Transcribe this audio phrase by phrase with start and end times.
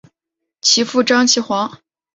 [0.61, 1.77] 其父张其锽。